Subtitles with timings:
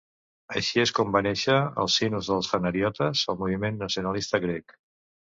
[0.59, 4.75] Així és com va néixer, al sinus dels fanariotes, el moviment nacionalista grec.